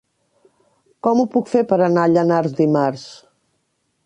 Com 1.07 1.21
ho 1.21 1.27
puc 1.37 1.53
fer 1.53 1.63
per 1.73 1.79
anar 1.91 2.07
a 2.09 2.13
Llanars 2.15 2.59
dimarts? 2.65 3.09